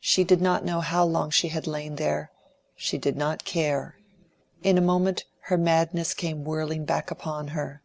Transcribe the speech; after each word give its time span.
She 0.00 0.24
did 0.24 0.42
not 0.42 0.64
know 0.64 0.80
how 0.80 1.04
long 1.04 1.30
she 1.30 1.46
had 1.50 1.68
lain 1.68 1.94
there, 1.94 2.32
she 2.74 2.98
did 2.98 3.16
not 3.16 3.44
care. 3.44 3.94
In 4.64 4.76
a 4.76 4.80
moment 4.80 5.26
her 5.42 5.56
madness 5.56 6.12
came 6.12 6.42
whirling 6.42 6.84
back 6.84 7.12
upon 7.12 7.46
her. 7.54 7.80